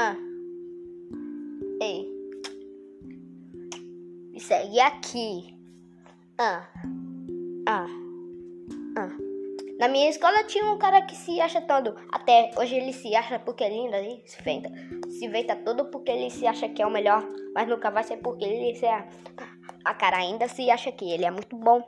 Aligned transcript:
Ah. 0.00 0.14
Ei. 1.82 2.06
Me 4.30 4.38
segue 4.38 4.78
aqui. 4.78 5.58
Ah. 6.38 6.62
Ah. 7.66 7.88
Ah. 8.96 9.10
Na 9.80 9.88
minha 9.88 10.08
escola 10.08 10.44
tinha 10.44 10.64
um 10.66 10.78
cara 10.78 11.02
que 11.02 11.16
se 11.16 11.40
acha 11.40 11.60
todo. 11.62 11.96
Até 12.12 12.52
hoje 12.56 12.76
ele 12.76 12.92
se 12.92 13.12
acha 13.16 13.40
porque 13.40 13.64
é 13.64 13.70
lindo 13.70 13.96
ali. 13.96 14.22
Se 14.24 14.40
inventa. 14.40 14.70
Se 15.10 15.24
inventa 15.24 15.56
todo 15.56 15.86
porque 15.86 16.12
ele 16.12 16.30
se 16.30 16.46
acha 16.46 16.68
que 16.68 16.80
é 16.80 16.86
o 16.86 16.92
melhor. 16.92 17.26
Mas 17.52 17.66
nunca 17.66 17.90
vai 17.90 18.04
ser 18.04 18.18
porque 18.18 18.44
ele 18.44 18.76
se 18.76 18.86
é. 18.86 19.08
A 19.84 19.94
cara 19.94 20.18
ainda 20.18 20.46
se 20.46 20.70
acha 20.70 20.92
que 20.92 21.10
ele 21.10 21.24
é 21.24 21.30
muito 21.32 21.56
bom. 21.56 21.82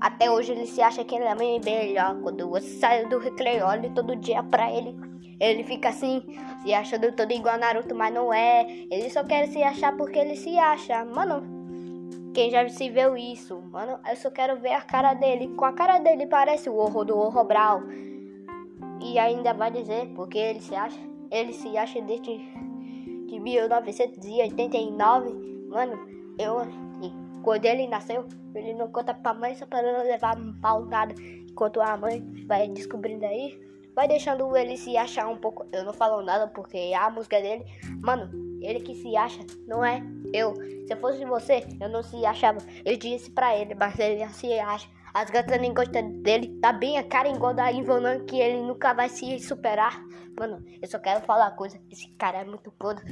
Até 0.00 0.30
hoje 0.30 0.52
ele 0.52 0.66
se 0.66 0.82
acha 0.82 1.04
que 1.04 1.14
ele 1.14 1.24
é 1.24 1.34
melhor. 1.34 2.20
Quando 2.22 2.48
você 2.48 2.68
sai 2.78 3.06
do 3.06 3.18
recreio, 3.18 3.64
olha 3.64 3.90
todo 3.90 4.16
dia 4.16 4.42
pra 4.42 4.70
ele. 4.70 4.94
Ele 5.38 5.64
fica 5.64 5.90
assim, 5.90 6.22
se 6.62 6.72
achando 6.72 7.12
todo 7.12 7.30
igual 7.32 7.58
Naruto, 7.58 7.94
mas 7.94 8.12
não 8.12 8.32
é. 8.32 8.66
Ele 8.90 9.10
só 9.10 9.22
quer 9.22 9.46
se 9.48 9.62
achar 9.62 9.96
porque 9.96 10.18
ele 10.18 10.36
se 10.36 10.58
acha. 10.58 11.04
Mano, 11.04 12.32
quem 12.32 12.50
já 12.50 12.66
se 12.68 12.88
viu 12.88 13.16
isso? 13.16 13.60
Mano, 13.70 13.98
eu 14.08 14.16
só 14.16 14.30
quero 14.30 14.58
ver 14.58 14.72
a 14.72 14.80
cara 14.80 15.14
dele. 15.14 15.48
Com 15.56 15.64
a 15.64 15.72
cara 15.72 15.98
dele 15.98 16.26
parece 16.26 16.70
o 16.70 16.76
horror 16.76 17.04
do 17.04 17.16
horror 17.16 17.44
Brau. 17.44 17.82
E 19.02 19.18
ainda 19.18 19.52
vai 19.52 19.70
dizer 19.70 20.08
porque 20.14 20.38
ele 20.38 20.60
se 20.60 20.74
acha. 20.74 20.98
Ele 21.30 21.52
se 21.52 21.76
acha 21.76 22.00
desde 22.00 22.38
de 23.26 23.40
1989. 23.40 25.66
Mano, 25.68 25.98
eu 26.38 26.60
quando 27.46 27.64
ele 27.64 27.86
nasceu, 27.86 28.26
ele 28.56 28.74
não 28.74 28.90
conta 28.90 29.14
pra 29.14 29.32
mãe 29.32 29.54
só 29.54 29.64
pra 29.66 29.80
não 29.80 30.02
levar 30.02 30.36
pau 30.60 30.84
nada. 30.84 31.14
Enquanto 31.48 31.80
a 31.80 31.96
mãe 31.96 32.20
vai 32.44 32.66
descobrindo 32.66 33.24
aí, 33.24 33.56
vai 33.94 34.08
deixando 34.08 34.56
ele 34.56 34.76
se 34.76 34.96
achar 34.96 35.28
um 35.28 35.36
pouco. 35.36 35.64
Eu 35.70 35.84
não 35.84 35.92
falo 35.92 36.24
nada 36.24 36.48
porque 36.48 36.92
a 36.92 37.08
música 37.08 37.40
dele, 37.40 37.64
mano, 38.02 38.28
ele 38.60 38.80
que 38.80 38.96
se 38.96 39.16
acha, 39.16 39.46
não 39.64 39.84
é 39.84 40.02
eu. 40.34 40.56
Se 40.56 40.92
eu 40.92 40.96
fosse 40.96 41.24
você, 41.24 41.64
eu 41.80 41.88
não 41.88 42.02
se 42.02 42.26
achava. 42.26 42.58
Eu 42.84 42.96
disse 42.96 43.30
pra 43.30 43.56
ele, 43.56 43.76
mas 43.76 43.96
ele 43.96 44.28
se 44.30 44.52
acha. 44.58 44.88
As 45.14 45.30
gatas 45.30 45.60
nem 45.60 45.72
gostam 45.72 46.20
dele. 46.22 46.58
Tá 46.60 46.72
bem 46.72 46.98
a 46.98 47.04
cara 47.04 47.28
igual 47.28 47.54
da 47.54 47.70
Ivonan 47.70 48.24
que 48.24 48.40
ele 48.40 48.60
nunca 48.60 48.92
vai 48.92 49.08
se 49.08 49.38
superar. 49.38 50.02
Mano, 50.36 50.64
eu 50.82 50.88
só 50.88 50.98
quero 50.98 51.24
falar 51.24 51.50
uma 51.50 51.56
coisa. 51.56 51.80
Esse 51.92 52.08
cara 52.18 52.38
é 52.38 52.44
muito 52.44 52.72
podre. 52.72 53.04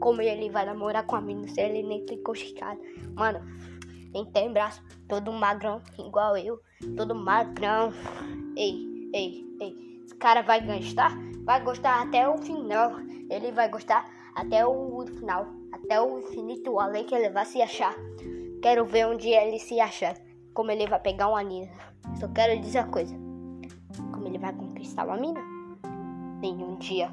Como 0.00 0.22
ele 0.22 0.50
vai 0.50 0.64
namorar 0.64 1.04
com 1.06 1.16
a 1.16 1.20
menina 1.20 1.48
se 1.48 1.60
ele 1.60 1.82
nem 1.82 2.04
tem 2.06 2.22
coxicada? 2.22 2.80
Mano, 3.14 3.40
nem 4.12 4.24
tem 4.26 4.52
braço, 4.52 4.82
todo 5.08 5.32
magrão, 5.32 5.82
igual 5.98 6.36
eu, 6.36 6.60
todo 6.96 7.14
magrão. 7.14 7.92
Ei, 8.56 9.10
ei, 9.12 9.44
ei, 9.60 10.02
esse 10.04 10.14
cara 10.16 10.42
vai 10.42 10.64
gostar? 10.64 11.12
Vai 11.44 11.62
gostar 11.62 12.02
até 12.02 12.28
o 12.28 12.38
final. 12.38 12.92
Ele 13.30 13.52
vai 13.52 13.68
gostar 13.68 14.08
até 14.34 14.64
o 14.64 15.04
final, 15.06 15.46
até 15.72 16.00
o 16.00 16.20
infinito 16.20 16.78
além 16.78 17.04
que 17.04 17.14
ele 17.14 17.30
vai 17.30 17.44
se 17.44 17.60
achar. 17.60 17.94
Quero 18.62 18.84
ver 18.84 19.06
onde 19.06 19.28
ele 19.28 19.58
se 19.58 19.80
achar, 19.80 20.16
como 20.54 20.70
ele 20.70 20.86
vai 20.86 21.00
pegar 21.00 21.28
uma 21.28 21.42
mina. 21.42 21.70
Só 22.18 22.28
quero 22.28 22.60
dizer 22.60 22.80
uma 22.80 22.92
coisa: 22.92 23.14
como 24.12 24.26
ele 24.26 24.38
vai 24.38 24.52
conquistar 24.52 25.04
uma 25.04 25.16
mina? 25.16 25.40
Nenhum 26.40 26.76
dia 26.76 27.10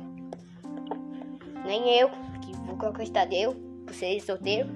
nem 1.66 2.00
eu, 2.00 2.10
que 2.42 2.54
vou 2.66 2.78
conquistar 2.78 3.26
deu 3.26 3.54
por 3.86 3.94
ser 3.94 4.20
solteiro. 4.22 4.70